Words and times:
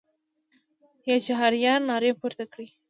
یا 1.09 1.15
چهاریار 1.25 1.79
نارې 1.89 2.11
پورته 2.19 2.45
کړې. 2.51 2.67